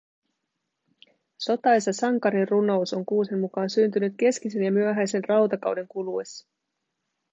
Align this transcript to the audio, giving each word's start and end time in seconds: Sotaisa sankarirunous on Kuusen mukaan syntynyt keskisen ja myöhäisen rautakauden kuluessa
Sotaisa 1.45 1.93
sankarirunous 1.93 2.93
on 2.93 3.05
Kuusen 3.05 3.39
mukaan 3.39 3.69
syntynyt 3.69 4.13
keskisen 4.17 4.63
ja 4.63 4.71
myöhäisen 4.71 5.23
rautakauden 5.29 5.87
kuluessa 5.87 6.47